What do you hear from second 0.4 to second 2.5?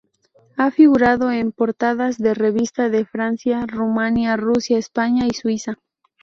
Ha figurado en portadas de